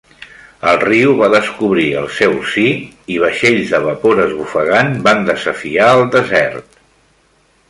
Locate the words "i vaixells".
3.17-3.75